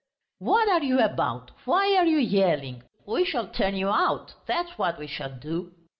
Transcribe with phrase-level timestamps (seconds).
[0.39, 1.51] "What are you about?
[1.63, 2.81] Why are you yelling?
[3.05, 5.73] We shall turn you out, that's what we shall do."